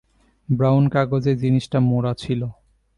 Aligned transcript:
Brown 0.49 0.83
কাগজে 0.89 1.33
জিনিসটা 1.35 1.77
মোড়া 1.79 2.13
ছিল। 2.13 2.41